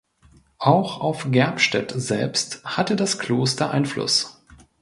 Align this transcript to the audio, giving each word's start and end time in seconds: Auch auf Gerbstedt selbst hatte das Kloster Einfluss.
Auch 0.57 0.99
auf 0.99 1.29
Gerbstedt 1.29 1.93
selbst 1.95 2.63
hatte 2.65 2.95
das 2.95 3.19
Kloster 3.19 3.69
Einfluss. 3.69 4.41